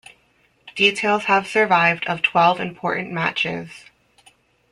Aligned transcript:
Details 0.73 1.25
have 1.25 1.45
survived 1.45 2.07
of 2.07 2.23
twelve 2.23 2.59
important 2.59 3.11
matches. 3.11 3.69